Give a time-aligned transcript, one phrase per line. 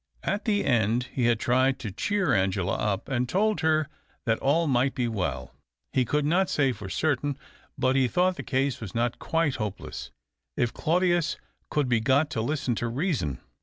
[0.23, 3.87] At the end he had tried to cheer Angela up, and told her
[4.25, 5.53] that all might be well.
[5.93, 7.37] He could not say for certain,
[7.77, 10.09] but he thought the case was not quite hopeless,
[10.57, 11.37] if Claudius
[11.69, 13.41] could be got to listen to reason.